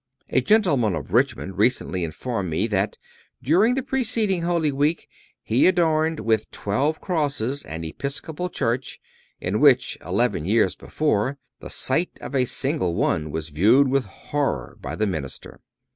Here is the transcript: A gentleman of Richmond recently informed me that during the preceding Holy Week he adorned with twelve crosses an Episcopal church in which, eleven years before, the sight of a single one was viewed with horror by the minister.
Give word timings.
A 0.31 0.41
gentleman 0.41 0.95
of 0.95 1.13
Richmond 1.13 1.59
recently 1.59 2.03
informed 2.03 2.49
me 2.49 2.65
that 2.65 2.97
during 3.43 3.75
the 3.75 3.83
preceding 3.83 4.41
Holy 4.41 4.71
Week 4.71 5.07
he 5.43 5.67
adorned 5.67 6.21
with 6.21 6.49
twelve 6.49 6.99
crosses 6.99 7.61
an 7.65 7.83
Episcopal 7.83 8.49
church 8.49 8.99
in 9.39 9.59
which, 9.59 9.99
eleven 10.03 10.43
years 10.43 10.75
before, 10.75 11.37
the 11.59 11.69
sight 11.69 12.17
of 12.19 12.33
a 12.33 12.45
single 12.45 12.95
one 12.95 13.29
was 13.29 13.49
viewed 13.49 13.89
with 13.89 14.05
horror 14.05 14.75
by 14.81 14.95
the 14.95 15.05
minister. 15.05 15.59